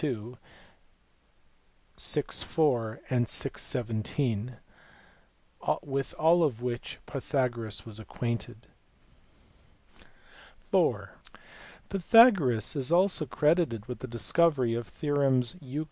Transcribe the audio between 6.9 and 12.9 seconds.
Pythagoras was acquainted. (iv) Pythagoras